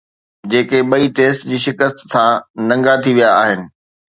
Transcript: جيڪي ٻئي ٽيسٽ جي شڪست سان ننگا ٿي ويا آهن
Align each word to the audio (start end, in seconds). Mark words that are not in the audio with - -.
جيڪي 0.51 0.79
ٻئي 0.89 1.05
ٽيسٽ 1.15 1.39
جي 1.49 1.57
شڪست 1.65 1.97
سان 2.11 2.31
ننگا 2.67 2.93
ٿي 3.03 3.11
ويا 3.17 3.29
آهن 3.43 3.61